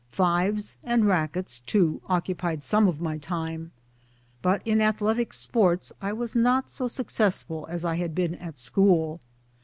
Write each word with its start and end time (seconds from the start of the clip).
Fives 0.09 0.79
and 0.83 1.05
rackets 1.05 1.59
too 1.59 2.01
occupied 2.07 2.63
some 2.63 2.87
of 2.87 3.01
my 3.01 3.19
time; 3.19 3.69
but 4.41 4.65
in 4.65 4.81
athletic 4.81 5.31
sports 5.31 5.93
I 6.01 6.11
was 6.11 6.35
not 6.35 6.71
so 6.71 6.87
successful 6.87 7.67
as 7.69 7.85
I 7.85 7.97
had 7.97 8.15
been 8.15 8.33
at 8.33 8.57
school. 8.57 9.19